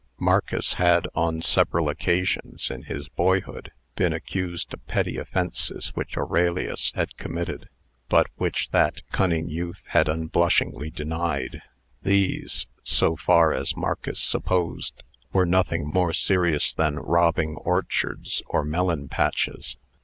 Marcus 0.17 0.73
had, 0.73 1.05
on 1.13 1.43
several 1.43 1.87
occasions 1.87 2.71
in 2.71 2.81
his 2.85 3.07
boyhood, 3.07 3.71
been 3.95 4.13
accused 4.13 4.73
of 4.73 4.83
petty 4.87 5.15
offences 5.17 5.89
which 5.89 6.17
Aurelius 6.17 6.91
had 6.95 7.15
committed, 7.17 7.69
but 8.09 8.25
which 8.37 8.71
that 8.71 9.07
cunning 9.11 9.47
youth 9.47 9.81
had 9.89 10.09
unblushingly 10.09 10.89
denied. 10.89 11.61
These, 12.01 12.65
so 12.81 13.15
far 13.15 13.53
as 13.53 13.77
Marcus 13.77 14.19
supposed, 14.19 15.03
were 15.33 15.45
nothing 15.45 15.85
more 15.85 16.13
serious 16.13 16.73
than 16.73 16.95
robbing 16.95 17.55
orchards 17.57 18.41
or 18.47 18.63
melon 18.65 19.07
patches. 19.07 19.77